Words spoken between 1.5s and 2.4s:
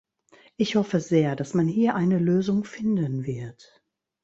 man hier eine